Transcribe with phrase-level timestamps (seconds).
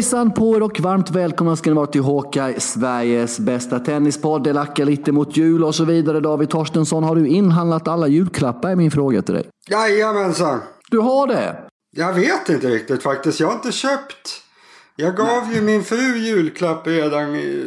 [0.00, 4.44] Hejsan på er och varmt välkomna ska ni vara till Håkai, Sveriges bästa tennispodd.
[4.44, 6.20] Det lackar lite mot jul och så vidare.
[6.20, 9.46] David Torstensson, har du inhandlat alla julklappar är min fråga till dig.
[9.70, 10.60] Jajamensan.
[10.90, 11.56] Du har det?
[11.96, 13.40] Jag vet inte riktigt faktiskt.
[13.40, 14.42] Jag har inte köpt.
[14.96, 17.26] Jag gav ju min fru julklapp redan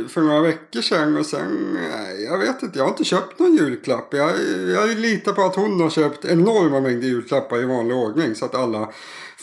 [0.09, 1.77] för några veckor sedan och sen,
[2.29, 4.13] jag vet inte, jag har inte köpt någon julklapp.
[4.13, 4.31] Jag,
[4.73, 8.55] jag litar på att hon har köpt enorma mängder julklappar i vanlig ordning så att
[8.55, 8.89] alla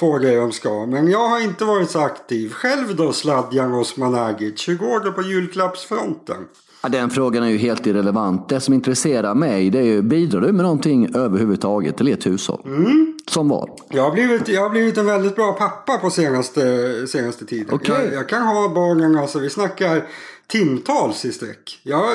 [0.01, 0.87] får det de ska.
[0.87, 2.53] Men jag har inte varit så aktiv.
[2.53, 6.37] Själv då Sladjan Osmanagic, hur går det på julklappsfronten?
[6.83, 8.49] Ja, den frågan är ju helt irrelevant.
[8.49, 12.63] Det som intresserar mig det är ju, bidrar du med någonting överhuvudtaget till ert hushåll?
[12.65, 13.10] Mm.
[13.31, 13.71] Som vad?
[13.89, 17.75] Jag har, blivit, jag har blivit en väldigt bra pappa på senaste, senaste tiden.
[17.75, 17.95] Okej.
[18.05, 20.07] Jag, jag kan ha barnen, alltså vi snackar
[20.47, 21.81] timtals i sträck.
[21.83, 22.07] Jag,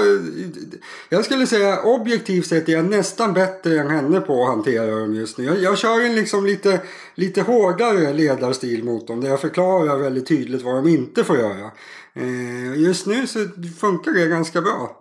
[1.09, 5.15] jag skulle säga objektivt sett är jag nästan bättre än henne på att hantera dem
[5.15, 5.43] just nu.
[5.43, 6.81] Jag, jag kör en liksom lite,
[7.15, 11.71] lite hårdare ledarstil mot dem där jag förklarar väldigt tydligt vad de inte får göra.
[12.13, 13.39] Eh, just nu så
[13.79, 14.99] funkar det ganska bra.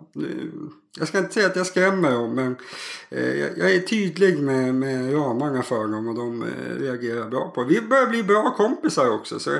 [0.99, 2.55] Jag ska inte säga att jag skrämmer dem men
[3.09, 7.63] eh, jag, är tydlig med, med ramarna för dem och de eh, reagerar bra på.
[7.63, 9.51] Vi börjar bli bra kompisar också så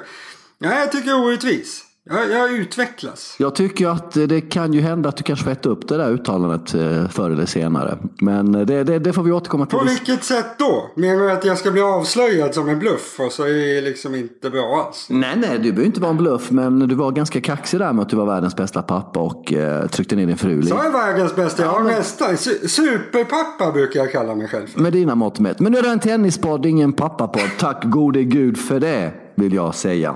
[0.58, 1.95] nej, jag tycker det är orättvist.
[2.10, 3.36] Jag, jag utvecklas.
[3.40, 6.10] Jag tycker att det kan ju hända att du kanske får äta upp det där
[6.12, 7.98] uttalandet eh, förr eller senare.
[8.22, 9.78] Men det, det, det får vi återkomma till.
[9.80, 10.92] På vilket sätt då?
[10.96, 14.16] Menar du att jag ska bli avslöjad som en bluff och så är det liksom
[14.16, 15.08] inte bra alls?
[15.10, 18.02] Nej, nej, du behöver inte vara en bluff, men du var ganska kaxig där med
[18.02, 20.64] att du var världens bästa pappa och eh, tryckte ner din fru.
[20.64, 21.64] Så är världens bästa.
[21.64, 22.36] Jag har men- nästan.
[22.36, 24.80] Su- Superpappa brukar jag kalla mig själv för.
[24.82, 25.60] Med dina mått mätt.
[25.60, 27.50] Men nu är det en tennispodd, ingen pappapodd.
[27.60, 30.16] Tack gode gud för det, vill jag säga.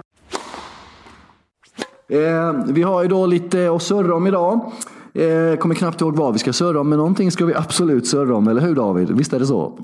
[2.10, 4.72] Eh, vi har ju då lite att surra om idag.
[5.14, 8.36] Eh, kommer knappt ihåg vad vi ska surra om, men någonting ska vi absolut surra
[8.36, 9.18] om, eller hur David?
[9.18, 9.80] Visst är det så?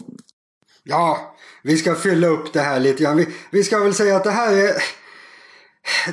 [0.83, 1.17] Ja,
[1.63, 3.17] vi ska fylla upp det här lite grann.
[3.17, 4.71] Vi, vi ska väl säga att det här är...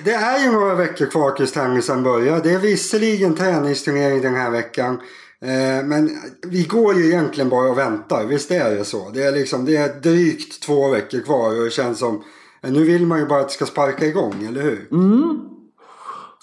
[0.05, 2.41] Det är ju några veckor kvar tills tennisen börjar.
[2.43, 5.01] Det är visserligen träningsturnering den här veckan.
[5.43, 6.11] Eh, men
[6.47, 8.25] vi går ju egentligen bara och väntar.
[8.27, 9.11] Visst är det så?
[9.15, 12.23] Det är, liksom, det är drygt två veckor kvar och det känns som...
[12.63, 14.87] Nu vill man ju bara att det ska sparka igång, eller hur?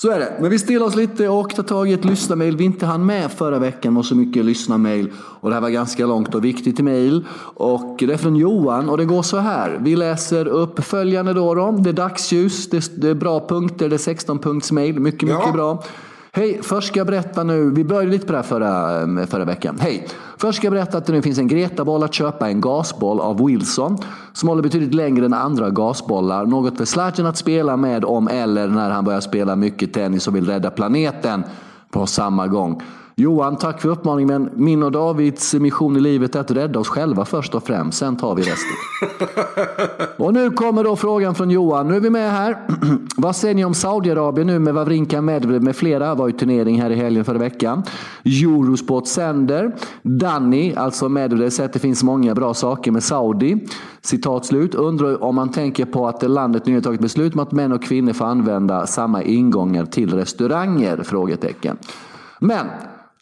[0.02, 0.34] Så är det.
[0.42, 3.32] Men vi stillar oss lite och tar tag i ett lyssnarmail vi inte hann med
[3.32, 3.96] förra veckan.
[3.96, 5.12] var så mycket lyssnarmail.
[5.16, 7.26] Och det här var ganska långt och viktigt mail.
[7.56, 9.80] Och det är från Johan och det går så här.
[9.82, 11.56] Vi läser upp följande då.
[11.56, 11.72] då.
[11.72, 15.00] Det är dagsljus, det är, bra punkter, det är 16 punkts mail.
[15.00, 15.38] Mycket, Ja.
[15.38, 15.84] mycket bra.
[16.32, 17.72] Hej, först ska jag berätta nu.
[17.72, 19.78] Vi började lite på det här förra, förra veckan.
[19.82, 20.08] Hej,
[20.38, 22.50] först ska jag berätta att det nu finns en Greta-boll att köpa.
[22.50, 23.98] En gasboll av Wilson.
[24.34, 26.46] Som håller betydligt längre än andra gasbollar.
[26.46, 30.36] Något för Zlatan att spela med om eller när han börjar spela mycket tennis och
[30.36, 31.44] vill rädda planeten
[31.92, 32.82] på samma gång.
[33.20, 34.44] Johan, tack för uppmaningen.
[34.44, 37.98] Men min och Davids mission i livet är att rädda oss själva först och främst.
[37.98, 38.76] Sen tar vi resten.
[40.18, 41.88] Och nu kommer då frågan från Johan.
[41.88, 42.58] Nu är vi med här.
[43.18, 46.16] Vad säger ni om Saudiarabien nu med Wawrinka Medvedev med flera?
[46.16, 47.84] var ju turnering här i helgen förra veckan.
[48.26, 49.76] Eurosport sänder.
[50.02, 53.68] Danny, alltså Medvedev, säger att det finns många bra saker med Saudi.
[54.02, 54.76] Citat slut.
[54.76, 58.14] Undrar om man tänker på att landet nyligen tagit beslut om att män och kvinnor
[58.14, 61.04] får använda samma ingångar till restauranger?
[61.04, 61.78] Frågetecken.
[62.40, 62.66] Men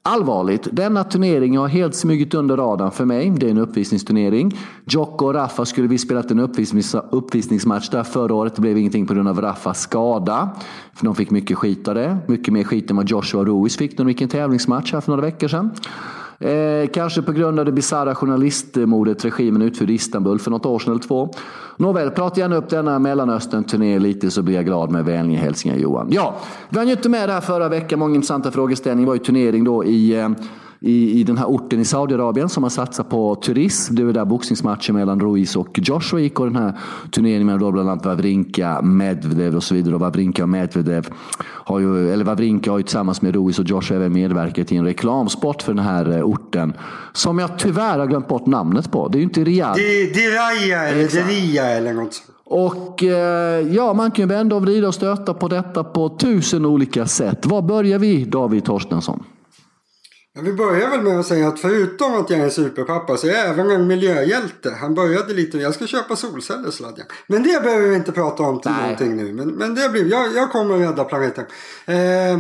[0.10, 3.30] Allvarligt, denna turnering har helt smugit under radarn för mig.
[3.30, 4.58] Det är en uppvisningsturnering.
[4.86, 8.56] Jocko och Rafa skulle vi spelat en uppvisnings uppvisningsmatch där förra året.
[8.56, 10.50] Det blev ingenting på grund av Rafas skada.
[10.94, 12.18] För de fick mycket skit av det.
[12.28, 15.12] Mycket mer skit än vad Joshua Ruiz fick när de gick en tävlingsmatch här för
[15.12, 15.72] några veckor sedan.
[16.40, 20.80] Eh, kanske på grund av det bisarra journalistmordet regimen utförde i Istanbul för något år
[20.80, 21.34] sedan eller två.
[21.78, 26.08] Nåväl, prata gärna upp denna Mellanöstern-turné lite så blir jag glad med vänliga hälsningar Johan.
[26.12, 26.36] Ja,
[26.70, 28.00] vi hann ju inte med det här förra veckan.
[28.00, 29.06] Många intressanta frågeställningar.
[29.06, 30.30] Det var ju turnering då i eh,
[30.80, 33.96] i, i den här orten i Saudiarabien som har satsat på turism.
[33.96, 36.74] Det var där boxningsmatchen mellan Ruiz och Joshua gick och den här
[37.12, 39.96] turneringen då bland annat Wawrinka, Medvedev och så vidare.
[39.96, 41.08] Och Wawrinka och Medvedev
[41.44, 44.86] har ju, eller Wawrinka har ju tillsammans med Ruiz och Joshua även medverkat i en
[44.86, 46.74] reklamspot för den här eh, orten.
[47.14, 49.08] Som jag tyvärr har glömt bort namnet på.
[49.08, 49.76] Det är ju inte Riyadh.
[49.80, 51.28] Di- Diraya eller Exakt.
[51.30, 52.22] Diria eller något.
[52.46, 56.66] Och eh, ja, man kan ju vända och vrida och stöta på detta på tusen
[56.66, 57.46] olika sätt.
[57.46, 59.24] Var börjar vi David Torstensson?
[60.38, 63.28] Ja, vi börjar väl med att säga att förutom att jag är en superpappa så
[63.28, 64.78] är jag även en miljöhjälte.
[64.82, 67.08] Han började lite, jag ska köpa solceller Sladjan.
[67.28, 68.82] Men det behöver vi inte prata om till Nej.
[68.82, 69.34] någonting nu.
[69.34, 71.46] Men, men det blir, jag, jag kommer att rädda planeten.
[71.86, 72.38] Eh,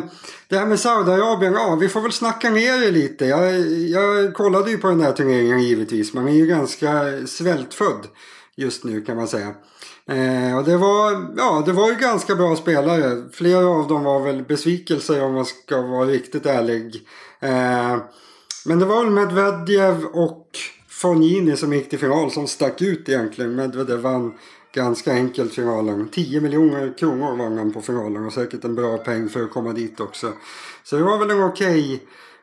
[0.47, 3.25] det här med Saudiarabien, ja vi får väl snacka ner det lite.
[3.25, 6.13] Jag, jag kollade ju på den här turneringen givetvis.
[6.13, 8.07] Man är ju ganska svältfödd
[8.55, 9.53] just nu kan man säga.
[10.09, 13.23] Eh, och det var, ja, det var ju ganska bra spelare.
[13.31, 17.07] Flera av dem var väl besvikelser om man ska vara riktigt ärlig.
[17.39, 17.97] Eh,
[18.65, 20.47] men det var väl Medvedev och
[20.89, 23.55] Fognini som gick till final som stack ut egentligen.
[23.55, 24.33] Medvedev vann
[24.73, 26.09] ganska enkelt finalen.
[26.09, 29.73] 10 miljoner kronor vann han på finalen och säkert en bra peng för att komma
[29.73, 30.33] dit också.
[30.83, 31.99] Så det var väl en okej okay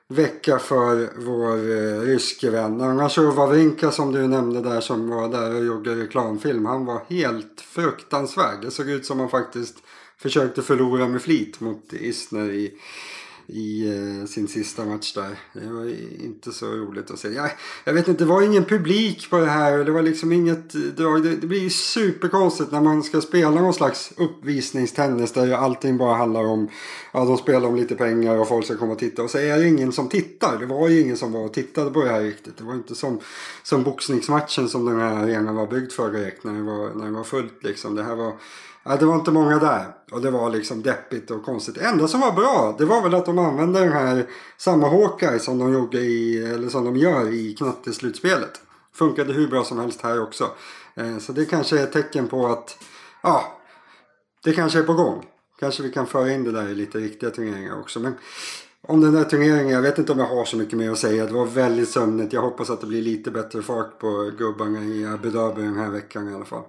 [0.08, 2.80] vecka för vår eh, ryske vän.
[2.80, 6.66] Annars så som du nämnde där som var där och gjorde reklamfilm.
[6.66, 8.62] Han var helt fruktansvärd.
[8.62, 9.76] Det såg ut som han faktiskt
[10.18, 12.74] försökte förlora med flit mot Isner i
[13.46, 15.38] i eh, sin sista match där.
[15.52, 15.94] Det var
[16.24, 17.28] inte så roligt att se.
[17.28, 17.50] Jag,
[17.84, 19.78] jag vet inte, det var ingen publik på det här.
[19.84, 21.22] Det var liksom inget eh, drag.
[21.22, 26.44] Det, det blir superkonstigt när man ska spela någon slags uppvisningstennis där allting bara handlar
[26.44, 26.68] om
[27.12, 29.22] ja, de spelar om lite pengar och folk ska komma och titta.
[29.22, 30.58] Och så är det ingen som tittar.
[30.58, 32.56] Det var ju ingen som var och tittade på det här riktigt.
[32.56, 33.20] Det var inte som,
[33.62, 37.12] som boxningsmatchen som den här arenan var byggd för direkt när det var, när det
[37.12, 37.94] var fullt liksom.
[37.94, 38.32] Det här var
[38.84, 39.86] Ja, det var inte många där.
[40.12, 41.74] Och det var liksom deppigt och konstigt.
[41.74, 44.26] Det enda som var bra det var väl att de använde den här
[44.58, 48.60] samma Hawkeye som de gjorde i, eller som de gör i knatteslutspelet.
[48.94, 50.50] Funkade hur bra som helst här också.
[50.94, 52.78] Eh, så det kanske är ett tecken på att
[53.22, 53.58] ja,
[54.44, 55.26] det kanske är på gång.
[55.60, 58.00] Kanske vi kan föra in det där i lite riktiga turneringar också.
[58.00, 58.14] Men
[58.86, 61.26] om den där turneringen, jag vet inte om jag har så mycket mer att säga.
[61.26, 62.32] Det var väldigt sömnigt.
[62.32, 65.90] Jag hoppas att det blir lite bättre fart på gubbarna i Abu Dhabi den här
[65.90, 66.62] veckan i alla fall.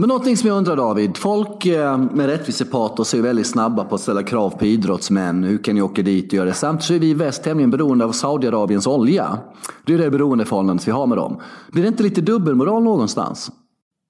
[0.00, 4.00] Men någonting som jag undrar David, folk eh, med rättvisepatos är väldigt snabba på att
[4.00, 5.44] ställa krav på idrottsmän.
[5.44, 6.54] Hur kan ni åka dit och göra det?
[6.54, 9.38] Samtidigt är vi i väst tämligen beroende av Saudiarabiens olja.
[9.86, 11.40] Det är det beroendeförhållandet vi har med dem.
[11.72, 13.50] Blir det inte lite dubbelmoral någonstans?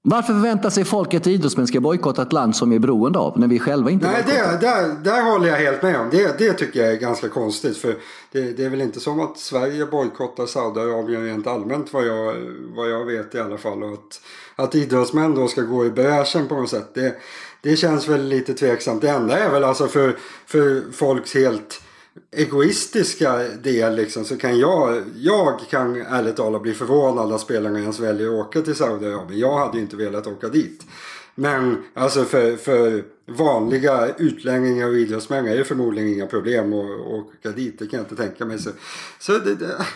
[0.02, 3.38] Varför förväntar sig folk att idrottsmän ska bojkotta ett land som vi är beroende av
[3.38, 6.10] när vi själva inte Nej, det, där, där håller jag helt med om.
[6.10, 7.76] Det, det tycker jag är ganska konstigt.
[7.76, 7.96] För
[8.32, 12.34] det, det är väl inte som att Sverige bojkottar Saudiarabien rent allmänt vad jag,
[12.76, 13.82] vad jag vet i alla fall.
[13.82, 14.20] Och att,
[14.56, 16.94] att idrottsmän då ska gå i bräschen på något sätt.
[16.94, 17.16] Det,
[17.62, 19.02] det känns väl lite tveksamt.
[19.02, 20.16] Det enda är väl alltså för,
[20.46, 21.82] för folks helt
[22.30, 28.00] egoistiska del liksom, så kan jag, jag kan ärligt talat bli förvånad att spelarna ens
[28.00, 29.40] väljer att åka till Saudiarabien.
[29.40, 30.86] Jag hade ju inte velat åka dit.
[31.34, 37.50] Men alltså för, för vanliga utlänningar och idrottsmän är det förmodligen inga problem att, åka
[37.50, 37.78] dit.
[37.78, 38.58] Det kan jag inte tänka mig.
[38.58, 38.70] Så,
[39.18, 39.86] så det, det,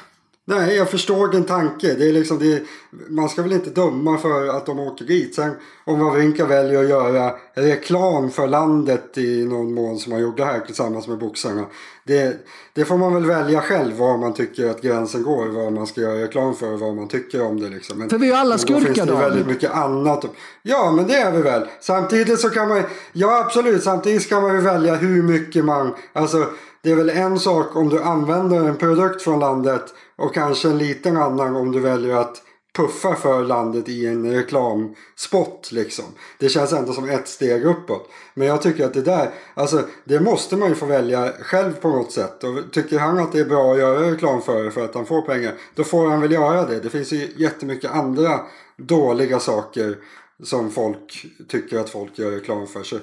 [0.46, 1.94] Nej, jag förstår din tanke.
[1.94, 2.62] Det är liksom det,
[3.08, 5.34] man ska väl inte döma för att de åker dit.
[5.34, 5.50] Sen
[5.84, 10.60] om Wawrinka väljer att göra reklam för landet i någon mån som han gjorde här
[10.60, 11.66] tillsammans med boxarna.
[12.06, 12.36] Det,
[12.72, 15.46] det får man väl välja själv var man tycker att gränsen går.
[15.46, 17.68] Vad man ska göra reklam för och vad man tycker om det.
[17.68, 17.98] Liksom.
[17.98, 18.94] Men, för vi är ju alla skurkar då.
[18.94, 20.24] finns det väldigt mycket annat.
[20.62, 21.62] Ja, men det är vi väl.
[21.80, 22.82] Samtidigt så kan man,
[23.12, 26.46] ja absolut, samtidigt ska man ju välja hur mycket man, alltså
[26.84, 30.78] det är väl en sak om du använder en produkt från landet och kanske en
[30.78, 32.42] liten annan om du väljer att
[32.76, 36.04] puffa för landet i en reklamspot liksom.
[36.38, 38.10] Det känns ändå som ett steg uppåt.
[38.34, 41.88] Men jag tycker att det där, alltså det måste man ju få välja själv på
[41.88, 42.44] något sätt.
[42.44, 45.06] Och tycker han att det är bra att göra reklam för det för att han
[45.06, 46.80] får pengar, då får han väl göra det.
[46.80, 48.40] Det finns ju jättemycket andra
[48.76, 49.98] dåliga saker
[50.42, 52.82] som folk tycker att folk gör reklam för.
[52.82, 52.98] Så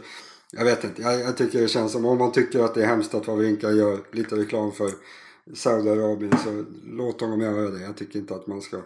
[0.51, 2.87] jag vet inte, jag, jag, tycker det känns som om man tycker att det är
[2.87, 4.91] hemskt att Wawrinka gör lite reklam för
[5.53, 6.63] Saudiarabien så
[6.97, 7.81] låt honom göra det.
[7.81, 8.77] Jag tycker inte att man ska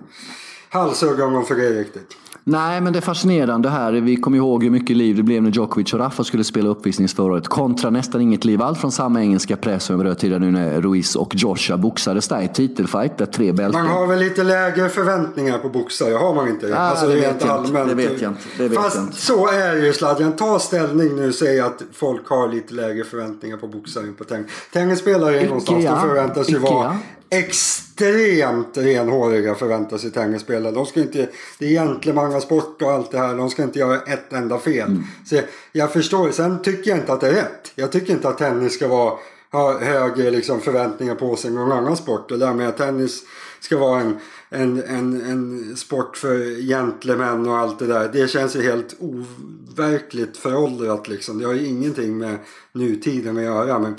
[0.70, 2.18] halshugga honom för det riktigt.
[2.48, 3.92] Nej, men det är fascinerande här.
[3.94, 7.14] Vi kommer ihåg hur mycket liv det blev när Djokovic och Rafa skulle spela uppvisnings
[7.14, 7.48] förra året.
[7.48, 10.82] Kontra nästan inget liv allt från samma engelska press som vi berörde tidigare nu när
[10.82, 13.82] Ruiz och Joshua boxades där i titelfight där tre bälten.
[13.82, 16.78] Man har väl lite lägre förväntningar på boxare, har man inte?
[16.78, 17.90] Ah, alltså, det, vet allmänt.
[17.90, 18.42] det vet jag inte.
[18.58, 19.18] Det vet Fast jag inte.
[19.18, 20.36] så är det ju Sladjan.
[20.36, 24.48] Ta ställning nu och säg att folk har lite lägre förväntningar på boxare på tennis.
[24.74, 30.72] Tennisspelare är någonstans, de förväntas ju vara extremt renhåriga förväntar sig tennisspelare.
[30.72, 33.36] De ska inte, det är gentlemannasport och allt det här.
[33.36, 34.88] De ska inte göra ett enda fel.
[34.88, 35.04] Mm.
[35.26, 35.40] Så
[35.72, 36.32] jag förstår.
[36.32, 37.72] Sen tycker jag inte att det är rätt.
[37.76, 39.14] Jag tycker inte att tennis ska vara,
[39.52, 42.30] ha högre liksom förväntningar på sig än någon annan sport.
[42.30, 43.24] Det där med att tennis
[43.60, 44.18] ska vara en,
[44.50, 48.10] en, en, en sport för gentlemän och allt det där.
[48.14, 51.40] Det känns ju helt overkligt föråldrat liksom.
[51.40, 52.38] Det har ju ingenting med
[52.74, 53.80] nutiden att göra.
[53.80, 53.96] Men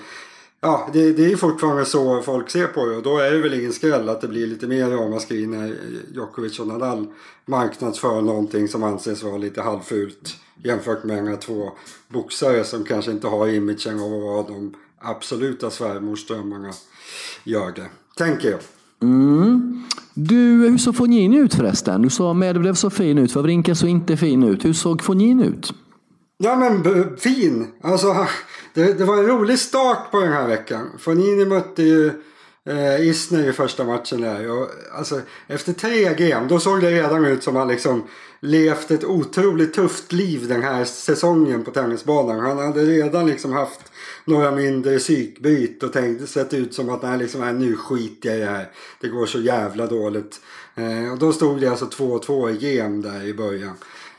[0.67, 3.55] Ja, det, det är fortfarande så folk ser på det och då är det väl
[3.55, 5.75] ingen skräll att det blir lite mer ramaskri när
[6.15, 7.07] Djokovic och Nadal
[7.45, 11.71] marknadsför någonting som anses vara lite halvfult jämfört med de två
[12.09, 16.73] boxare som kanske inte har imagen av att vara de absoluta svärmorsdrömmarna
[17.45, 17.87] gör det.
[18.17, 18.61] Tänker jag.
[19.03, 19.85] Mm.
[20.15, 20.37] Du,
[20.71, 22.03] hur såg Fognini ut förresten?
[22.03, 24.65] Du sa Medvedev så fin ut, Wawrinka så inte fin ut.
[24.65, 25.75] Hur såg Fognini ut?
[26.39, 27.67] Ja men fin!
[27.83, 28.27] Alltså
[28.77, 30.91] det, det, var en rolig start på den här veckan.
[30.99, 32.11] Fonini mötte ju
[32.65, 34.51] eh, Isner i första matchen där.
[34.51, 34.69] Och,
[34.99, 38.05] alltså, efter tre game då såg det redan ut som han liksom
[38.41, 42.41] levt ett otroligt tufft liv den här säsongen på tennisbanan.
[42.41, 43.81] Han hade redan liksom haft
[44.25, 48.41] några mindre psykbyt och tänkte sett ut som att nej, liksom, nu skiter jag i
[48.41, 48.71] det här.
[49.01, 50.41] Det går så jävla dåligt.
[50.75, 53.75] Eh, och då stod det alltså 2-2 i game där i början.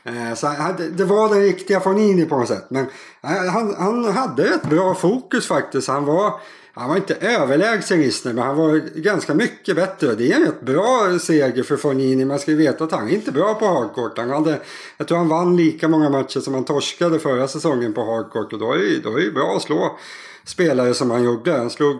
[0.08, 0.46] Eh, så
[0.92, 2.66] det var den riktiga Fonini på något sätt.
[2.68, 2.86] Men
[3.22, 5.88] eh, han, han hade ett bra fokus faktiskt.
[5.88, 6.32] Han var,
[6.72, 10.14] han var inte överlägsen Isner men han var ganska mycket bättre.
[10.14, 12.24] Det är en rätt bra seger för Fonini.
[12.24, 14.18] Man ska ju veta att han är inte bra på hardcourt.
[14.18, 14.60] Han hade,
[14.96, 18.52] jag tror han vann lika många matcher som han torskade förra säsongen på hardcourt.
[18.52, 19.98] Och då är det, då är det bra att slå
[20.44, 21.52] spelare som han gjorde.
[21.52, 21.96] Han slog,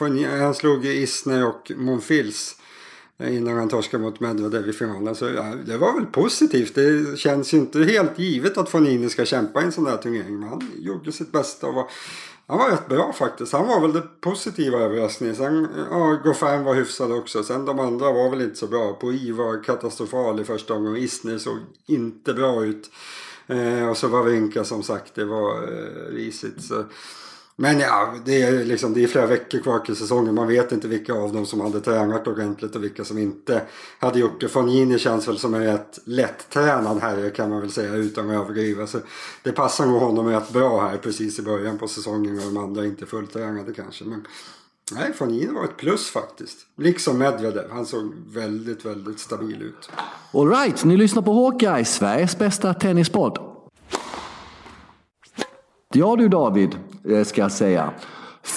[0.00, 2.56] eh, han slog Isner och Monfils
[3.18, 5.14] Eh, innan han torskade mot Medvedev i finalen.
[5.14, 6.74] Så ja, det var väl positivt.
[6.74, 10.38] Det känns ju inte helt givet att Fonini ska kämpa i en sån där turnering.
[10.38, 11.90] Men han gjorde sitt bästa och var,
[12.46, 13.52] han var rätt bra faktiskt.
[13.52, 15.36] Han var väl det positiva överraskningen.
[15.36, 17.42] Sen, ja, Goffin var hyfsad också.
[17.42, 18.92] Sen de andra var väl inte så bra.
[18.92, 21.02] Poi var katastrofal i första omgången.
[21.02, 22.90] Isner såg inte bra ut.
[23.46, 26.62] Eh, och så var Vinka som sagt, det var eh, risigt.
[26.62, 26.84] Så.
[27.60, 30.34] Men ja, det är, liksom, det är flera veckor kvar till säsongen.
[30.34, 33.62] Man vet inte vilka av dem som hade tränat ordentligt och vilka som inte
[33.98, 34.48] hade gjort det.
[34.48, 38.86] Fonini känns väl som en rätt lättränad herre kan man väl säga utan att överdriva.
[38.86, 38.98] Så
[39.42, 42.84] det passar nog honom rätt bra här precis i början på säsongen och de andra
[42.86, 44.04] inte fulltränade kanske.
[44.04, 44.26] Men
[44.92, 46.58] nej, Fonini var ett plus faktiskt.
[46.76, 47.70] Liksom Medvedev.
[47.70, 49.90] Han såg väldigt, väldigt stabil ut.
[50.32, 53.47] Alright, ni lyssnar på Hawkeye, Sveriges bästa tennispodd.
[55.94, 56.76] Ja du David,
[57.10, 57.90] eh, ska jag säga.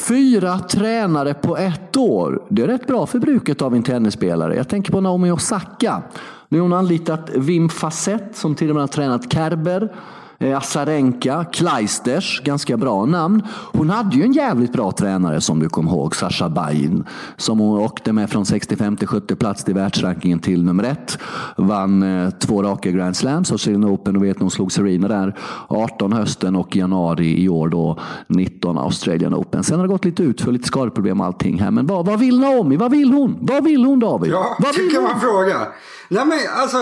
[0.07, 2.43] Fyra tränare på ett år.
[2.49, 4.55] Det är rätt bra för bruket av en tennisspelare.
[4.55, 6.01] Jag tänker på Naomi Osaka.
[6.49, 9.95] Nu har hon anlitat Wim Fassett som till och med har tränat Kerber.
[10.41, 13.41] Eh, Azarenka, Kleisters, ganska bra namn.
[13.73, 17.03] Hon hade ju en jävligt bra tränare som du kommer ihåg, Sasha Bain.
[17.37, 21.17] Som hon åkte med från 65 till 70 plats till världsrankingen till nummer ett.
[21.57, 26.13] Vann eh, två raka Grand Slams, Australian Open och vet hon slog Serena där 18
[26.13, 29.63] hösten och januari i år då 19 Australian Open.
[29.63, 31.71] Sen har det gått lite ut för lite skadeproblem och allting här.
[31.71, 32.77] Men vad, vad vill Naomi?
[32.77, 33.37] Vad vill hon?
[33.41, 34.31] Vad vill hon David?
[34.31, 35.57] Ja, vad det kan man fråga.
[36.09, 36.77] Nej men alltså.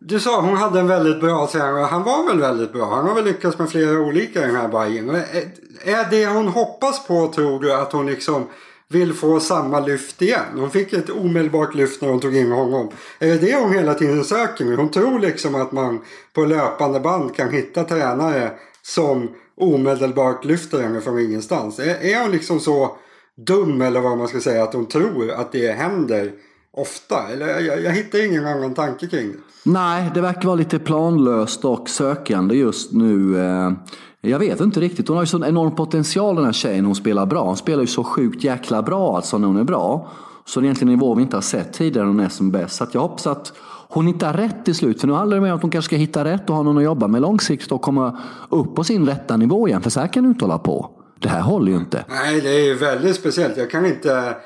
[0.00, 1.84] Du sa hon hade en väldigt bra tränare.
[1.84, 2.94] Han var väl väldigt bra.
[2.94, 5.10] Han har väl lyckats med flera olika i den här Bajen.
[5.84, 8.46] Är det hon hoppas på tror du att hon liksom
[8.88, 10.44] vill få samma lyft igen?
[10.54, 12.90] Hon fick ett omedelbart lyft när hon tog in honom.
[13.18, 16.00] Är det det hon hela tiden söker Hon tror liksom att man
[16.34, 18.50] på löpande band kan hitta tränare
[18.82, 21.78] som omedelbart lyfter henne från ingenstans.
[21.78, 22.96] Är, är hon liksom så
[23.46, 26.32] dum eller vad man ska säga att hon tror att det händer
[26.76, 27.28] ofta?
[27.28, 29.38] Eller jag, jag hittar ingen annan tanke kring det.
[29.62, 33.38] Nej, det verkar vara lite planlöst och sökande just nu.
[33.38, 33.72] Eh,
[34.20, 35.08] jag vet inte riktigt.
[35.08, 36.84] Hon har ju sån enorm potential den här tjejen.
[36.84, 37.44] Hon spelar bra.
[37.44, 40.10] Hon spelar ju så sjukt jäkla bra alltså när hon är bra.
[40.44, 42.50] Så det är egentligen en nivå vi inte har sett tidigare när hon är som
[42.50, 42.76] bäst.
[42.76, 43.52] Så jag hoppas att
[43.88, 45.00] hon hittar rätt till slut.
[45.00, 46.78] För nu handlar det mer om att hon kanske ska hitta rätt och ha någon
[46.78, 49.82] att jobba med långsiktigt och komma upp på sin rätta nivå igen.
[49.82, 50.90] För så här kan du inte hålla på.
[51.18, 52.04] Det här håller ju inte.
[52.08, 53.56] Nej, det är ju väldigt speciellt.
[53.56, 54.36] Jag kan inte...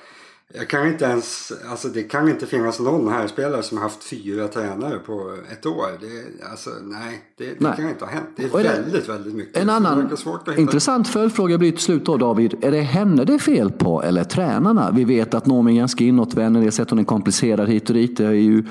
[0.55, 4.05] Jag kan inte ens, alltså det kan inte finnas någon här spelare som har haft
[4.05, 5.87] fyra tränare på ett år.
[6.01, 7.73] Det, alltså, nej, det, det nej.
[7.77, 8.29] kan inte ha hänt.
[8.37, 9.57] Det är, är väldigt, det, väldigt mycket.
[9.57, 10.11] En annan
[10.57, 12.65] intressant följdfråga blir till slut då David.
[12.65, 14.91] Är det henne det är fel på eller tränarna?
[14.91, 16.57] Vi vet att Noomi är ganska inåtvänd.
[16.57, 18.17] Det sätt hon är komplicerad hit och dit.
[18.17, 18.65] Det är ju,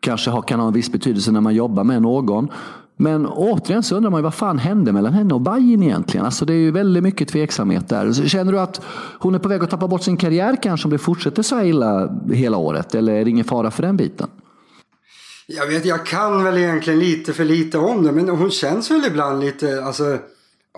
[0.00, 2.48] kanske kan ha en viss betydelse när man jobbar med någon.
[2.96, 6.26] Men återigen så undrar man ju vad fan hände mellan henne och Bajen egentligen?
[6.26, 8.12] Alltså det är ju väldigt mycket tveksamhet där.
[8.12, 8.80] Känner du att
[9.18, 11.64] hon är på väg att tappa bort sin karriär kanske om det fortsätter så här
[11.64, 12.94] illa hela året?
[12.94, 14.28] Eller är det ingen fara för den biten?
[15.46, 18.12] Jag vet, jag kan väl egentligen lite för lite om det.
[18.12, 20.18] Men hon känns väl ibland lite, alltså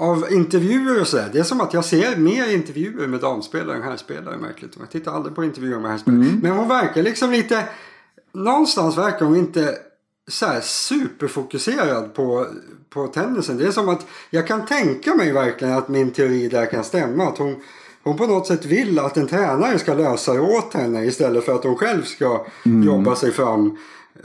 [0.00, 1.30] av intervjuer och sådär.
[1.32, 4.76] Det är som att jag ser mer intervjuer med damspelare än herrspelare märkligt.
[4.78, 6.22] Jag tittar aldrig på intervjuer med herrspelare.
[6.22, 6.38] Mm.
[6.42, 7.64] Men hon verkar liksom lite,
[8.34, 9.74] någonstans verkar hon inte
[10.28, 12.46] så här superfokuserad på,
[12.90, 13.56] på tennisen.
[13.56, 17.24] Det är som att jag kan tänka mig verkligen att min teori där kan stämma.
[17.24, 17.56] Att hon,
[18.02, 21.54] hon på något sätt vill att en tränare ska lösa det åt henne istället för
[21.54, 22.82] att hon själv ska mm.
[22.82, 23.76] jobba sig fram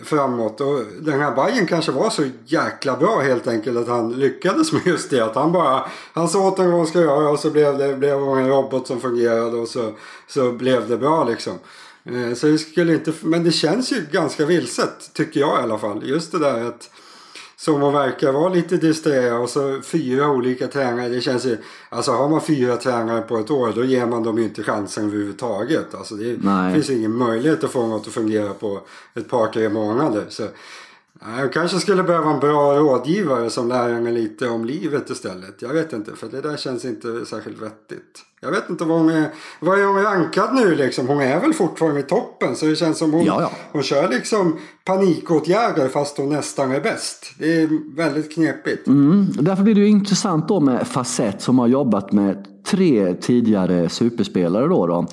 [0.02, 0.62] framåt.
[0.62, 4.82] Och den här Bayern kanske var så jäkla bra helt enkelt att han lyckades med
[4.86, 5.26] just det.
[5.26, 7.96] Att han bara, han sa åt henne vad hon ska göra och så blev det
[7.96, 9.92] blev en robot som fungerade och så,
[10.28, 11.54] så blev det bra liksom.
[12.06, 15.78] Eh, så det skulle inte, men det känns ju ganska vilset tycker jag i alla
[15.78, 16.08] fall.
[16.08, 16.90] Just det där att
[17.64, 21.10] som man verkar vara lite disträ och så fyra olika tränare.
[21.10, 21.58] Det känns ju,
[21.90, 25.06] alltså har man fyra tränare på ett år då ger man dem ju inte chansen
[25.06, 25.96] överhuvudtaget.
[25.96, 26.74] Alltså det Nej.
[26.74, 28.82] finns ingen möjlighet att få något att fungera på
[29.14, 30.26] ett par tre månader.
[30.30, 30.44] Så
[31.22, 35.62] Jag kanske skulle behöva en bra rådgivare som lär henne lite om livet istället.
[35.62, 38.24] Jag vet inte, för det där känns inte särskilt vettigt.
[38.42, 39.26] Jag vet inte vad hon är,
[39.60, 41.08] vad är hon rankad nu liksom?
[41.08, 43.52] Hon är väl fortfarande i toppen så det känns som hon, Ja, ja.
[43.72, 47.34] hon kör liksom panikåtgärder fast hon nästan är bäst.
[47.40, 48.88] Det är väldigt knepigt.
[48.88, 53.90] Mm, därför blir det ju intressant då med Facett som har jobbat med tre tidigare
[53.90, 54.88] superspelare då.
[54.88, 55.08] då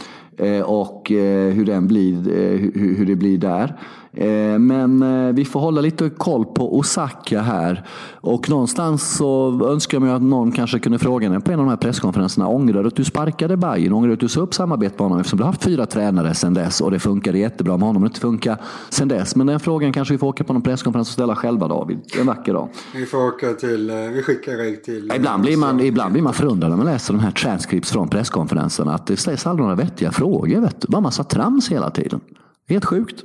[0.45, 3.81] eh, och eh, hur, den blir, eh, hur, hur det blir där.
[4.13, 7.87] Eh, Men eh, vi får hålla lite koll på Osaka här.
[8.21, 11.65] Och någonstans så önskar jag mig att någon kanske kunde fråga henne på en av
[11.65, 12.49] de här presskonferenserna.
[12.49, 13.93] Ångrar du att du sparkade Bayern?
[13.93, 15.21] Ångrar du att du sa upp samarbetet med honom?
[15.21, 18.03] Eftersom du har haft fyra tränare sedan dess och det funkade jättebra med honom.
[18.03, 18.57] Det inte funkar
[18.89, 19.37] sedan dess.
[19.37, 21.99] Men den frågan kanske vi får åka på någon presskonferens och ställa själva David.
[22.21, 22.69] En vacker dag.
[22.95, 25.13] Vi får åka till, eh, vi skickar dig till...
[25.17, 28.95] Ibland blir, man, ibland blir man förundrad när man läser de här transcripts från presskonferenserna.
[28.95, 30.61] Att det ställs aldrig några vettiga frågor.
[30.61, 30.87] Vet du.
[30.89, 32.21] Bara massa trams hela tiden.
[32.69, 33.25] Helt sjukt.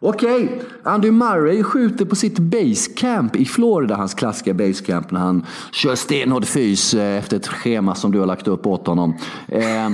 [0.00, 5.94] Okej, Andy Murray skjuter på sitt basecamp i Florida, hans klassiska basecamp när han kör
[5.94, 9.18] stenhård fys eh, efter ett schema som du har lagt upp åt honom.
[9.48, 9.60] Eh,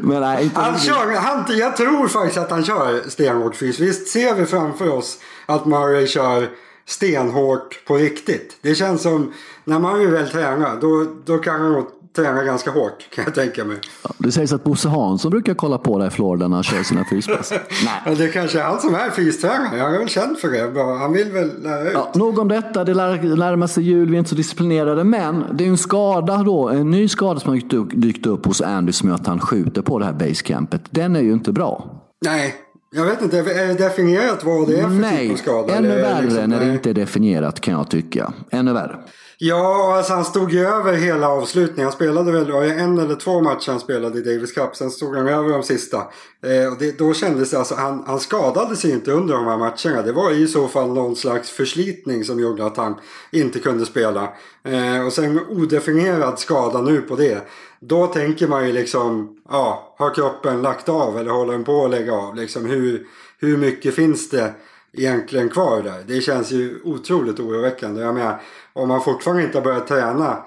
[0.00, 3.80] Men nej, inte Han kör, han, jag tror faktiskt att han kör stenhårt fys.
[3.80, 6.48] Visst ser vi framför oss att Murray kör
[6.86, 8.58] stenhårt på riktigt.
[8.60, 9.32] Det känns som,
[9.64, 11.86] när Murray väl tränar, då, då kan han
[12.18, 13.76] nog träna ganska hårt kan jag tänka mig.
[14.18, 17.04] Det sägs att Bosse Hansson brukar kolla på där i Florida när han kör sina
[17.10, 17.52] fyspass.
[17.84, 18.16] Nej.
[18.16, 19.78] Det kanske är han som är fystränare.
[19.78, 20.80] Jag är väl känd för det.
[20.98, 21.92] Han vill väl lära ut.
[21.94, 25.04] Ja, nog om detta, det närmar sig jul, vi är inte så disciplinerade.
[25.04, 28.92] Men det är en skada då, en ny skada som har dykt upp, hos Andy
[28.92, 30.82] som gör att han skjuter på det här basecampet.
[30.90, 31.90] Den är ju inte bra.
[32.24, 32.54] Nej,
[32.94, 33.38] jag vet inte.
[33.38, 35.74] Är det definierat vad det är för typ Nej, av skada?
[35.74, 36.74] ännu Eller värre liksom- när det nej.
[36.74, 38.32] inte är definierat kan jag tycka.
[38.50, 38.96] Ännu värre.
[39.38, 41.84] Ja, alltså han stod ju över hela avslutningen.
[41.84, 44.76] Han spelade väl var en eller två matcher han spelade i Davis Cup.
[44.76, 45.96] Sen stod han över de sista.
[46.42, 49.56] Eh, och det, då kändes det alltså, han, han skadade sig inte under de här
[49.56, 50.02] matcherna.
[50.02, 52.94] Det var i så fall någon slags förslitning som gjorde att han
[53.32, 54.32] inte kunde spela.
[54.64, 57.48] Eh, och sen odefinierad skada nu på det.
[57.80, 61.90] Då tänker man ju liksom, ja, har kroppen lagt av eller håller den på att
[61.90, 62.34] lägga av?
[62.36, 63.06] Liksom hur,
[63.38, 64.54] hur mycket finns det
[64.98, 66.04] egentligen kvar där?
[66.06, 68.02] Det känns ju otroligt oroväckande.
[68.02, 70.44] Jag menar, om man fortfarande inte har börjat träna.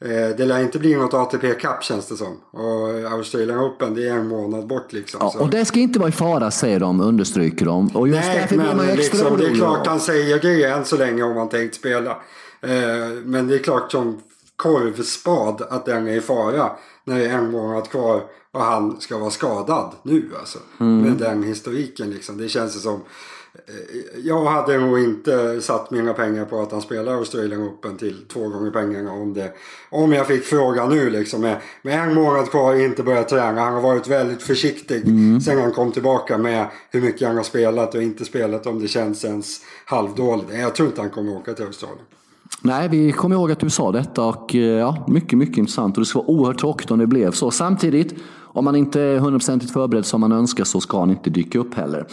[0.00, 2.40] Eh, det lär inte bli något ATP Cup känns det som.
[2.50, 5.20] Och Australian Open det är en månad bort liksom.
[5.22, 7.88] Ja, och det ska inte vara i fara säger de, understryker de.
[7.88, 10.76] Och just Nej, därför blir men man extra liksom, det är klart han säger grejer
[10.76, 12.10] än så länge om han tänkt spela.
[12.60, 12.70] Eh,
[13.24, 14.20] men det är klart som
[14.56, 16.70] korvspad att den är i fara
[17.04, 20.58] när det är en månad kvar och han ska vara skadad nu alltså.
[20.80, 21.00] Mm.
[21.00, 22.38] Med den historiken liksom.
[22.38, 23.00] Det känns som
[24.24, 28.48] jag hade nog inte satt mina pengar på att han spelar Australian Open till två
[28.48, 29.52] gånger pengarna om det.
[29.90, 33.60] Om jag fick fråga nu liksom med, med en månad kvar och inte börjat träna.
[33.60, 35.02] Han har varit väldigt försiktig
[35.44, 38.88] sen han kom tillbaka med hur mycket han har spelat och inte spelat om det
[38.88, 40.48] känns ens halvdåligt.
[40.52, 42.04] Jag tror inte han kommer åka till Australien.
[42.62, 45.96] Nej, vi kommer ihåg att du sa detta och eh, ja, mycket, mycket intressant.
[45.96, 47.50] Och det ska vara oerhört tråkigt om det blev så.
[47.50, 51.58] Samtidigt, om man inte är hundraprocentigt förberedd som man önskar så ska han inte dyka
[51.58, 52.06] upp heller.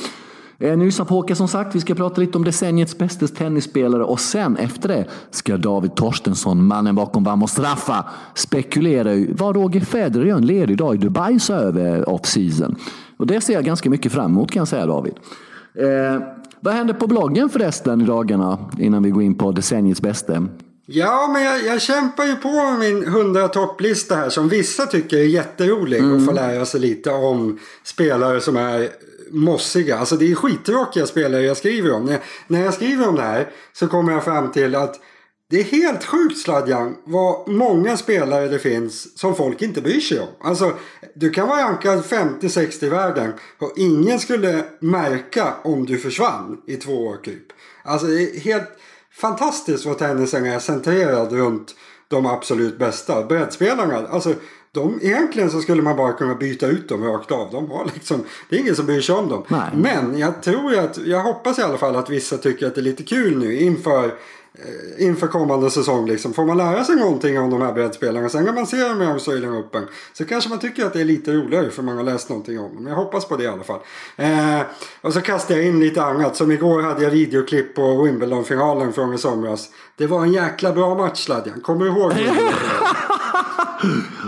[0.63, 1.75] Eh, på Håkan som sagt.
[1.75, 6.67] Vi ska prata lite om decenniets bästa tennisspelare och sen efter det ska David Torstensson,
[6.67, 11.39] mannen bakom Vamos Raffa, spekulera i vad Roger Federer gör en ledig dag i Dubai
[11.39, 12.75] så över off-season.
[13.17, 15.13] Och det ser jag ganska mycket fram emot kan jag säga David.
[15.75, 16.21] Eh,
[16.59, 20.47] vad händer på bloggen förresten i dagarna innan vi går in på decenniets bästa?
[20.85, 25.17] Ja, men jag, jag kämpar ju på med min 100 topplista här som vissa tycker
[25.17, 26.15] är jätterolig Mm.
[26.15, 28.89] och få lära sig lite om spelare som är
[29.33, 29.97] mossiga.
[29.97, 32.05] Alltså det är skittråkiga spelare jag skriver om.
[32.05, 34.99] När, när jag skriver om det här så kommer jag fram till att
[35.49, 40.19] det är helt sjukt Sladjan vad många spelare det finns som folk inte bryr sig
[40.19, 40.27] om.
[40.41, 40.73] Alltså
[41.15, 46.75] du kan vara rankad 50-60 i världen och ingen skulle märka om du försvann i
[46.75, 47.45] två år typ.
[47.83, 48.69] Alltså det är helt
[49.11, 51.75] fantastiskt vad tennisen är centrerad runt
[52.07, 53.23] de absolut bästa.
[53.23, 54.33] Breddspelarna, alltså
[54.73, 57.51] de, egentligen så skulle man bara kunna byta ut dem rakt av.
[57.51, 59.43] De har liksom, det är ingen som bryr sig om dem.
[59.47, 59.69] Nej.
[59.73, 62.83] Men jag tror att, jag hoppas i alla fall att vissa tycker att det är
[62.83, 66.33] lite kul nu inför eh, inför kommande säsong liksom.
[66.33, 69.05] Får man lära sig någonting om de här breddspelarna sen när man ser dem i
[69.05, 72.29] Australian Open så kanske man tycker att det är lite roligare för man har läst
[72.29, 72.87] någonting om dem.
[72.87, 73.79] Jag hoppas på det i alla fall.
[74.15, 74.59] Eh,
[75.01, 76.35] och så kastar jag in lite annat.
[76.35, 79.69] Som igår hade jag videoklipp på Wimbledon-finalen från i somras.
[79.97, 81.61] Det var en jäkla bra match Sladjan.
[81.61, 82.33] Kommer du ihåg det?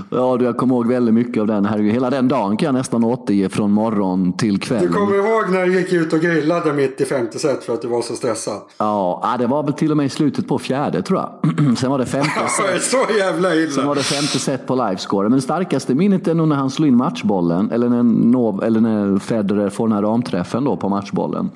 [0.10, 1.66] Ja, du, jag kommer ihåg väldigt mycket av den.
[1.66, 4.82] Herregud, hela den dagen kan jag nästan återge från morgon till kväll.
[4.82, 7.82] Du kommer ihåg när du gick ut och grillade mitt i femte set för att
[7.82, 8.62] du var så stressad?
[8.78, 11.78] Ja, det var väl till och med i slutet på fjärde tror jag.
[11.78, 12.84] Sen var det femte set.
[12.84, 13.86] så jävla Sen illa.
[13.88, 15.30] var det femte set på livescore.
[15.30, 17.72] Men det starkaste minnet är nog när han slog in matchbollen.
[17.72, 21.50] Eller när, Nov, eller när Federer får den här ramträffen då på matchbollen.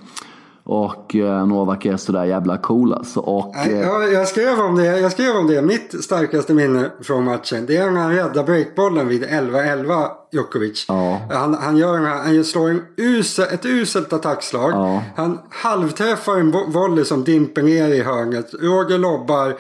[0.72, 3.20] Och eh, Novak är sådär jävla cool alltså.
[3.20, 5.62] Och, eh, jag, jag, skrev om det, jag skrev om det.
[5.62, 7.66] Mitt starkaste minne från matchen.
[7.66, 10.86] Det är när han räddar breakbollen vid 11-11 Djokovic.
[10.88, 11.22] Ja.
[11.32, 14.72] Han, han, gör en, han slår en usel, ett uselt attackslag.
[14.72, 15.04] Ja.
[15.16, 18.54] Han halvträffar en vo- volley som dimper ner i hörnet.
[18.62, 19.56] Roger lobbar.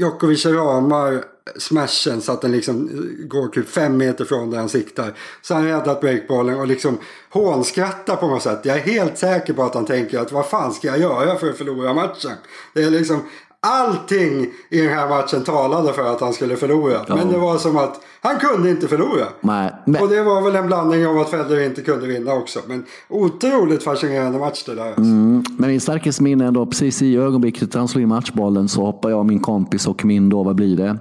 [0.00, 1.24] Djokovic ramar
[1.56, 2.90] smashen så att den liksom
[3.28, 5.14] går typ fem meter från där han siktar.
[5.42, 6.98] Så han räddat breakbollen och liksom
[7.30, 8.60] hånskrattar på något sätt.
[8.62, 11.50] Jag är helt säker på att han tänker att vad fan ska jag göra för
[11.50, 12.32] att förlora matchen?
[12.74, 13.22] Det är liksom
[13.62, 16.98] allting i den här matchen talade för att han skulle förlora.
[17.08, 19.26] Men det var som att han kunde inte förlora.
[19.40, 22.58] nej, men, Och det var väl en blandning av att Federer inte kunde vinna också.
[22.66, 24.86] Men otroligt fascinerande match det där.
[24.86, 25.00] Alltså.
[25.00, 29.10] Mm, men min starkaste minne ändå precis i ögonblicket han slår in matchbollen så hoppar
[29.10, 30.98] jag, min kompis och min då, vad blir det?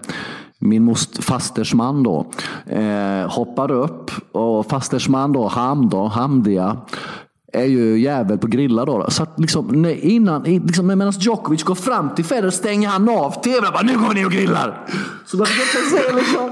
[0.59, 2.25] Min most, fasters man då
[2.65, 6.77] eh, hoppar upp och fasters man då, Ham då, Hamdia
[7.53, 9.05] är ju jävel på grillar då.
[9.09, 13.65] Så att liksom, innan, liksom, medan Djokovic går fram till Federer stänger han av tvn
[13.67, 14.87] och bara nu går vi ner och grillar.
[15.25, 16.49] Så man fick se liksom.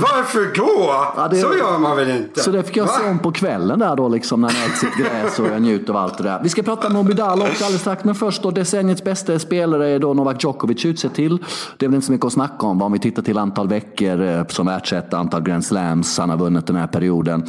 [0.00, 0.90] Varför gå?
[1.16, 2.40] Ja, det- Så gör man väl inte?
[2.40, 2.92] Så det fick jag Va?
[3.02, 5.92] se om på kvällen där då liksom när han äter sitt gräs och jag njuter
[5.92, 6.40] av allt det där.
[6.42, 8.04] Vi ska prata om Nobidal också alldeles strax.
[8.04, 11.38] Men först då decenniets bästa spelare är då Novak Djokovic utsedd till.
[11.76, 12.82] Det är väl inte så mycket att snacka om.
[12.82, 16.66] Om vi tittar till antal veckor eh, som världsetta, antal Grand Slams han har vunnit
[16.66, 17.46] den här perioden.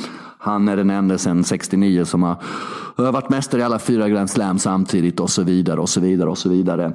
[0.48, 2.36] Han är den enda sedan 69 som har
[3.06, 6.30] har varit mästare i alla fyra Grand Slam samtidigt och så vidare och så vidare
[6.30, 6.94] och så vidare.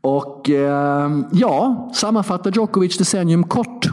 [0.00, 3.86] Och eh, ja, sammanfattar Djokovic decennium kort.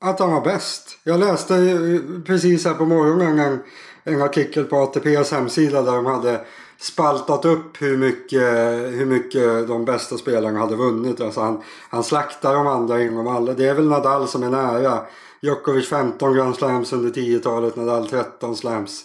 [0.00, 0.98] Att han var bäst.
[1.04, 3.58] Jag läste eh, precis här på morgonen en,
[4.04, 6.40] en artikel på ATPs hemsida där de hade
[6.80, 8.52] spaltat upp hur mycket,
[8.98, 11.20] hur mycket de bästa spelarna hade vunnit.
[11.20, 13.52] Alltså han, han slaktar de andra inom alla.
[13.52, 15.00] Det är väl Nadal som är nära.
[15.44, 19.04] Djokovic 15 Grand Slams under 10-talet, Nadal 13 slams.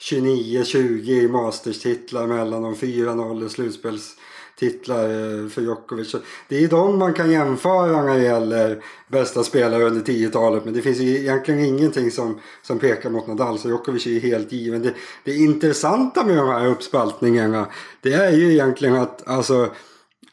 [0.00, 6.10] 29-20 i Masters-titlar mellan de 4-0 i slutspelstitlar eh, för Djokovic.
[6.10, 10.64] Så Det är de man kan jämföra när det gäller bästa spelare under 10-talet.
[10.64, 13.58] Men det finns ju egentligen ingenting som, som pekar mot Nadal.
[13.58, 14.82] Så Djokovic är ju helt given.
[14.82, 17.66] Det, det intressanta med de här uppspaltningarna
[18.00, 19.70] det är ju egentligen att alltså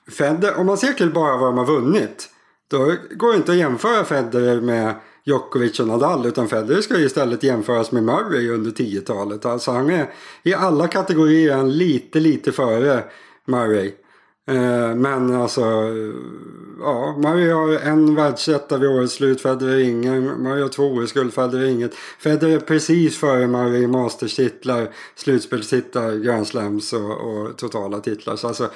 [0.10, 2.30] Federer, om man ser till bara vad de har vunnit.
[2.68, 4.96] Då går det inte att jämföra Federer med
[5.28, 6.26] Djokovic och Nadal.
[6.26, 9.46] Utan Federer ska ju istället jämföras med Murray under 10-talet.
[9.46, 10.10] Alltså han är
[10.44, 13.04] i alla kategorier han lite, lite före
[13.46, 13.92] Murray.
[14.48, 15.62] Eh, Men alltså,
[16.80, 20.26] ja, Murray har en världsetta vid årets slut, Federer ingen.
[20.26, 21.94] Murray har två OS-guld, Federer inget.
[22.20, 28.36] Federer är precis före Murray i masterstitlar, slutspelstitlar, Grand Slams och, och totala titlar.
[28.36, 28.70] Så alltså,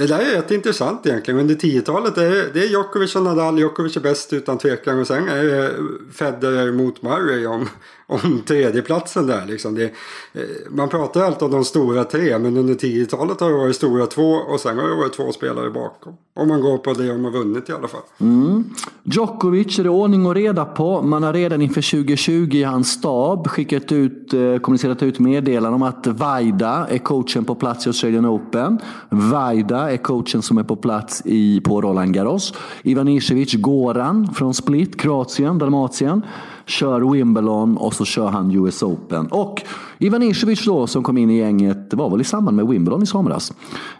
[0.00, 1.40] det där är rätt intressant egentligen.
[1.40, 3.58] Under 10-talet är det, det är Djokovic och Nadal.
[3.58, 5.00] Djokovic är bäst utan tvekan.
[5.00, 5.74] Och sen är det
[6.12, 7.68] Federer mot Murray om,
[8.10, 9.46] om tredjeplatsen där.
[9.46, 9.74] Liksom.
[9.74, 12.38] Det, eh, man pratar alltid om de stora tre.
[12.38, 14.32] Men under 10-talet har det varit stora två.
[14.32, 16.16] Och sen har det varit två spelare bakom.
[16.36, 18.00] Om man går på det de har vunnit i alla fall.
[18.20, 18.64] Mm.
[19.04, 21.02] Djokovic är det ordning och reda på.
[21.02, 25.82] Man har redan inför 2020 i hans stab skickat ut, eh, kommunicerat ut meddelanden om
[25.82, 28.78] att Vaida är coachen på plats i Australian Open.
[29.08, 32.54] Vaida är coachen som är på plats i, på Roland Garros.
[32.82, 36.22] Ivanisevic Goran från Split, Kroatien, Dalmatien.
[36.70, 39.26] Kör Wimbledon och så kör han US Open.
[39.26, 39.62] Och
[39.98, 43.52] Ivanisevic då som kom in i gänget, var väl i samband med Wimbledon i somras.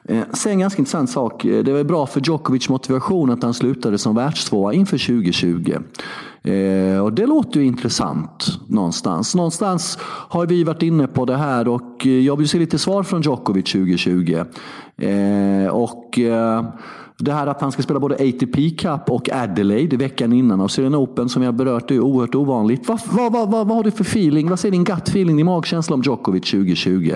[0.04, 1.44] Eh, sen en ganska intressant sak.
[1.44, 5.76] Eh, det var bra för Djokovic motivation att han slutade som världstvåa inför 2020.
[6.42, 9.34] Eh, och det låter ju intressant någonstans.
[9.34, 13.02] Någonstans har vi varit inne på det här och eh, jag vill se lite svar
[13.02, 14.44] från Djokovic 2020.
[14.96, 16.64] Eh, och eh,
[17.24, 21.28] det här att han ska spela både ATP Cup och Adelaide veckan innan Australian Open
[21.28, 22.88] som vi har berört är oerhört ovanligt.
[22.88, 24.50] Vad, vad, vad, vad, vad har du för feeling?
[24.50, 27.14] Vad säger din gut feeling, din magkänsla om Djokovic 2020?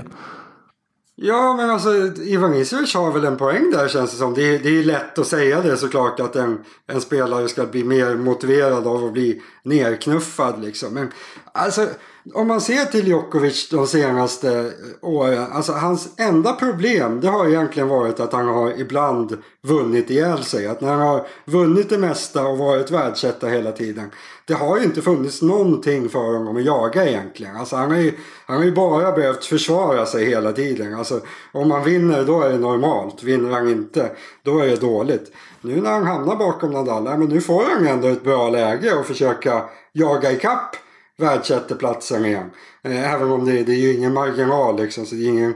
[1.17, 1.91] Ja, men alltså
[2.23, 4.35] Ivan Isovic har väl en poäng där känns det som.
[4.35, 7.85] Det är, det är lätt att säga det såklart att en, en spelare ska bli
[7.85, 10.95] mer motiverad av att bli nerknuffad liksom.
[10.95, 11.13] Men
[11.53, 11.87] alltså
[12.33, 15.47] om man ser till Djokovic de senaste åren.
[15.53, 20.67] Alltså hans enda problem det har egentligen varit att han har ibland vunnit ihjäl sig.
[20.67, 24.11] Att när han har vunnit det mesta och varit världsetta hela tiden.
[24.47, 27.57] Det har ju inte funnits någonting för honom att jaga egentligen.
[27.57, 28.13] Alltså han har ju,
[28.47, 30.95] han har ju bara behövt försvara sig hela tiden.
[30.95, 31.21] Alltså
[31.53, 33.23] om han vinner då är det normalt.
[33.23, 34.11] Vinner han inte
[34.43, 35.33] då är det dåligt.
[35.61, 39.01] Nu när han hamnar bakom Nadal, ja, men nu får han ändå ett bra läge
[39.01, 40.77] att försöka jaga ikapp
[41.19, 42.51] världsetteplatsen igen.
[42.83, 45.07] Eh, även om det, det är ju ingen marginal liksom.
[45.07, 45.55] Så det, är ingen,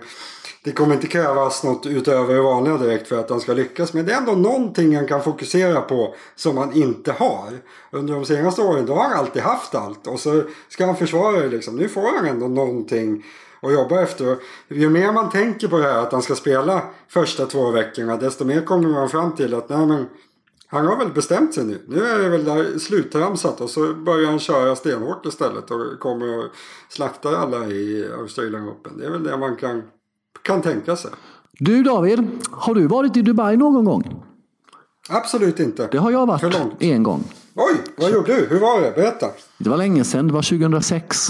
[0.64, 3.92] det kommer inte krävas något utöver det vanliga direkt för att han ska lyckas.
[3.92, 7.58] Men det är ändå någonting han kan fokusera på som han inte har.
[7.90, 10.06] Under de senaste åren då har han alltid haft allt.
[10.06, 11.76] Och så ska han försvara det liksom.
[11.76, 13.24] Nu får han ändå någonting
[13.60, 14.36] att jobba efter.
[14.68, 18.44] Ju mer man tänker på det här att han ska spela första två veckorna desto
[18.44, 20.06] mer kommer man fram till att nej men
[20.70, 21.82] han har väl bestämt sig nu.
[21.88, 26.44] Nu är det väl där slutramsat och så börjar han köra stenhårt istället och kommer
[26.44, 26.50] att
[26.88, 28.98] slakta alla i Australian Open.
[28.98, 29.82] Det är väl det man kan,
[30.42, 31.10] kan tänka sig.
[31.52, 34.24] Du David, har du varit i Dubai någon gång?
[35.10, 35.88] Absolut inte.
[35.92, 37.24] Det har jag varit en gång.
[37.54, 38.46] Oj, vad gjorde du?
[38.46, 38.92] Hur var det?
[38.94, 39.26] Berätta.
[39.58, 41.28] Det var länge sedan, det var 2006.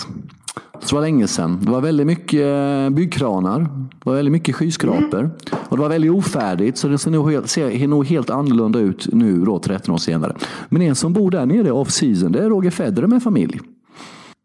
[0.81, 1.59] Så det var länge sedan.
[1.63, 3.61] Det var väldigt mycket eh, byggkranar.
[3.61, 5.31] Det var väldigt mycket skyskrapor.
[5.69, 9.09] Och det var väldigt ofärdigt så det ser nog helt, ser nog helt annorlunda ut
[9.13, 10.37] nu då 13 år senare.
[10.69, 13.61] Men en som bor där nere off season det är Roger Federer med familj.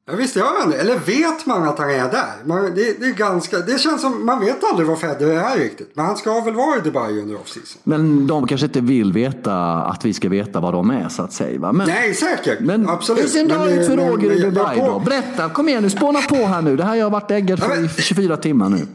[0.05, 0.77] Ja, visst gör han det.
[0.77, 2.31] Eller vet man att han är där?
[2.45, 5.91] Man, det, det, är ganska, det känns som man vet aldrig vad Federer är riktigt.
[5.93, 7.77] Men han ska väl vara i Dubai under off-season.
[7.83, 11.33] Men de kanske inte vill veta att vi ska veta vad de är så att
[11.33, 11.71] säga.
[11.71, 12.59] Men, Nej, säkert.
[12.59, 13.23] men Absolut.
[13.23, 14.99] hur ser Men, ut för Roger i Dubai då?
[14.99, 16.75] Berätta, kom igen nu, spåna på här nu.
[16.75, 18.87] Det här har jag varit äggad Ja, för men- i 24 timmar nu.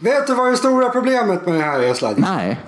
[0.00, 2.20] Vet du vad det stora problemet med det här är Sladdy?
[2.20, 2.60] Nej.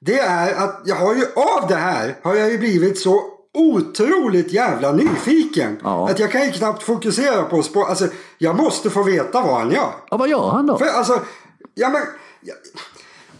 [0.00, 1.22] Det är att jag har ju
[1.62, 3.22] av det här har jag ju blivit så
[3.54, 5.80] otroligt jävla nyfiken.
[5.82, 6.10] Ja.
[6.10, 7.88] Att jag kan ju knappt fokusera på sport.
[7.88, 8.06] Alltså,
[8.38, 9.90] jag måste få veta vad han gör.
[10.10, 10.78] Ja, vad gör han då?
[10.78, 11.20] För alltså,
[11.74, 12.02] ja men...
[12.40, 12.56] Jag,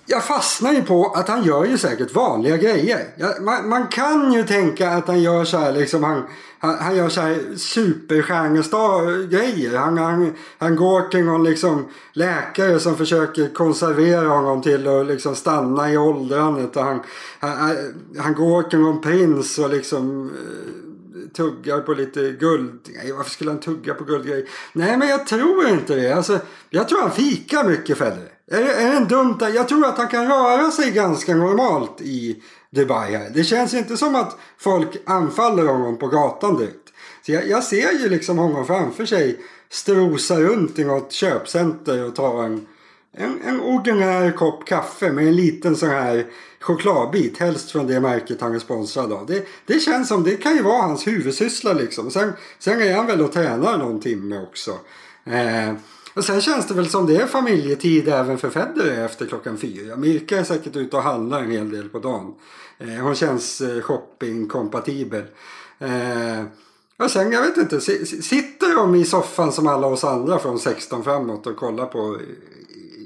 [0.07, 3.01] jag fastnar ju på att han gör ju säkert vanliga grejer.
[3.17, 6.27] Jag, man, man kan ju tänka att han gör så här liksom, han,
[6.65, 9.77] han, han gör så här superstjärnestar-grejer.
[9.77, 15.37] Han, han, han går till någon liksom läkare som försöker konservera honom till att liksom
[15.37, 16.77] stanna i åldrandet.
[16.77, 17.01] Och han,
[17.39, 17.77] han,
[18.19, 20.35] han, går till någon prins och liksom eh,
[21.37, 22.81] tuggar på lite guld.
[22.97, 24.45] Nej, varför skulle han tugga på guldgrejer?
[24.73, 26.13] Nej, men jag tror inte det.
[26.13, 26.39] Alltså,
[26.71, 28.31] jag tror han fikar mycket Federer.
[28.51, 29.39] Är, är det en dumt?
[29.41, 32.43] Jag tror att han kan röra sig ganska normalt i
[32.75, 33.31] Dubai här.
[33.35, 36.93] Det känns inte som att folk anfaller honom på gatan direkt.
[37.27, 42.15] Så jag, jag ser ju liksom honom framför sig strosa runt i något köpcenter och
[42.15, 42.67] ta en,
[43.13, 46.27] en, en ordinär kopp kaffe med en liten sån här
[46.61, 47.39] chokladbit.
[47.39, 49.27] Helst från det märket han är sponsrad av.
[49.27, 52.11] Det, det känns som det kan ju vara hans huvudsyssla liksom.
[52.11, 54.71] Sen, sen är han väl och tränar någon timme också.
[55.25, 55.75] Eh,
[56.15, 59.97] och sen känns det väl som det är familjetid även för Federer efter klockan fyra.
[59.97, 62.35] Mirka är säkert ute och handlar en hel del på dagen.
[62.79, 65.23] Eh, hon känns eh, shoppingkompatibel.
[65.79, 66.45] Eh,
[67.05, 70.39] och sen, jag vet inte, si- si- sitter de i soffan som alla oss andra
[70.39, 72.17] från 16 framåt och kollar på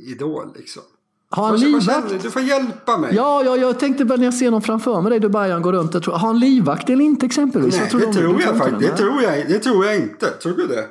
[0.07, 0.83] Idol liksom?
[1.31, 2.09] Har han livvakt?
[2.11, 2.19] du?
[2.19, 3.15] Du får hjälpa mig.
[3.15, 5.95] Ja, ja, jag tänkte väl när jag ser någon framför mig Dubai han går runt.
[5.95, 7.75] Jag tror, har han livvakt eller inte exempelvis?
[7.75, 8.81] Nej, Jag tror det de- tror jag inte faktiskt.
[8.91, 10.31] Det tror jag, det tror jag inte.
[10.31, 10.87] Tror du det?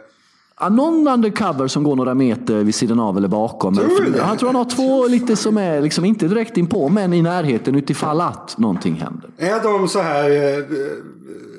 [0.59, 3.75] Ja, någon undercover som går några meter vid sidan av eller bakom.
[3.75, 4.15] Tror?
[4.17, 7.75] Jag tror han har två lite som är liksom inte direkt inpå men i närheten
[7.75, 9.29] utifall att någonting händer.
[9.37, 10.63] Är de så här eh,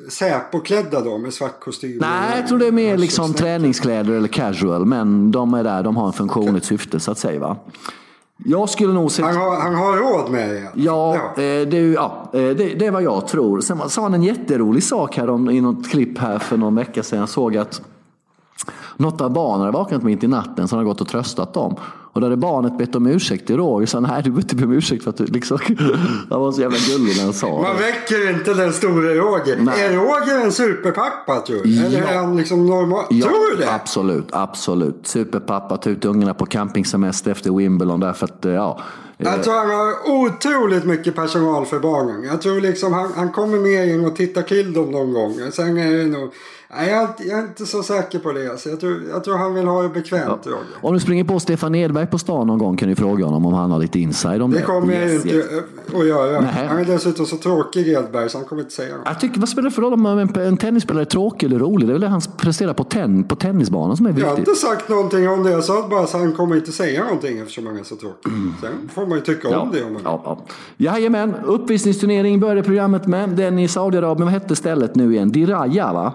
[0.09, 1.99] Säpo-klädda då med svart kostym?
[2.01, 4.87] Nej, jag tror det är mer liksom träningskläder eller casual.
[4.87, 7.41] Men de är där, de har en funktion, ett syfte så att säga.
[7.41, 7.57] Va?
[8.45, 9.23] Jag skulle nog se...
[9.23, 10.69] Han har, han har råd med det.
[10.75, 13.61] Ja, eh, det, ja eh, det, det är vad jag tror.
[13.61, 17.03] Sen sa han en jätterolig sak här om, i något klipp här för någon vecka
[17.03, 17.19] sedan.
[17.19, 17.83] Jag såg att
[18.99, 21.77] något av barnen hade vaknat mitt i natten så han hade gått och tröstat dem.
[22.13, 23.87] Och då hade barnet bett om ursäkt till Roger.
[23.87, 25.59] Så nej, du behöver inte be om ursäkt för att du liksom...
[26.31, 27.83] Han var så jävla gullig när han sa Man det.
[27.83, 29.57] väcker inte den store Roger.
[29.61, 29.85] Nej.
[29.85, 31.87] Är Roger en superpappa tror du?
[31.87, 32.07] Eller Ja.
[32.09, 33.05] är han liksom normal?
[33.11, 33.73] Ja, tror du det?
[33.75, 35.01] Absolut, absolut.
[35.07, 38.81] Superpappa, ta ut ungarna på campingsemester efter Wimbledon därför att, eh, ja.
[39.21, 42.23] Jag tror han har otroligt mycket personal för barnen.
[42.25, 45.35] Jag tror liksom han, han kommer med in och tittar till dem någon gång.
[45.53, 46.33] Sen är det nog...
[46.77, 48.51] Nej, jag, är inte- jag är inte så säker på det.
[48.51, 50.59] Alltså, jag, tror, jag tror han vill ha det bekvämt, Roger.
[50.81, 53.55] Om du springer på Stefan Edberg på stan någon gång kan du fråga honom om
[53.55, 54.59] han har lite inside om det.
[54.59, 55.47] Det kommer jag Yes, inte yes.
[55.95, 56.41] att göra.
[56.41, 56.67] Nej.
[56.69, 59.07] Han är dessutom så tråkig Edberg så han kommer inte säga något.
[59.07, 61.89] Jag tycker, vad spelar det för roll om en, en tennisspelare är tråkig eller rolig?
[61.89, 64.49] Det är väl det han presterar på, ten, på tennisbanan som är Jag har viktigt.
[64.49, 65.51] inte sagt någonting om det.
[65.51, 68.33] Jag sa bara att han kommer inte säga någonting eftersom han är så tråkig.
[68.61, 70.39] Sen får man ju tycka om det om man ja, ja.
[70.77, 73.29] Jajamän, uppvisningsturnering började programmet med.
[73.31, 75.33] Den i Saudiarabien, vad hette stället nu igen?
[75.33, 76.13] Diraya va?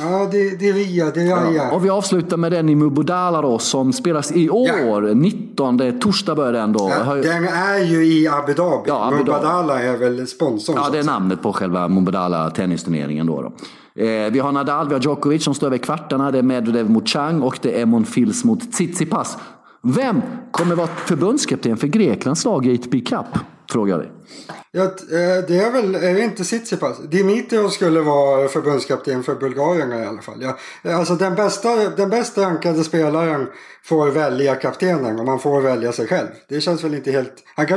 [0.00, 1.70] Ja, det, det är Ria, det är Raja.
[1.70, 5.14] Och vi avslutar med den i Mubodala då som spelas i år.
[5.14, 6.92] 19, torsdag börjar den då.
[7.06, 8.84] Ja, den är ju i Abu Dhabi.
[8.86, 9.30] Ja, Abu Dhabi.
[9.30, 10.76] Mubadala är väl sponsorn.
[10.82, 13.26] Ja, det är namnet på själva Mubadala tennisturneringen.
[13.26, 13.52] Då, då.
[14.02, 16.30] Eh, vi har Nadal, vi har Djokovic som står över kvartarna.
[16.30, 19.36] Det är Medvedev mot Chang och det är Monfils mot Tsitsipas.
[19.82, 23.38] Vem kommer vara förbundskapten för Greklands lag i ATP Cup?
[23.72, 24.12] Frågar jag dig.
[24.72, 26.98] Ja, eh, det är väl, är det inte Tsitsipas?
[26.98, 30.42] Dimitrov skulle vara förbundskapten för Bulgarien i alla fall.
[30.42, 33.46] Ja, eh, alltså den bästa, den bästa rankade spelaren
[33.84, 36.28] får välja kaptenen och man får välja sig själv.
[36.48, 37.32] Det känns väl inte helt...
[37.54, 37.74] Han kanske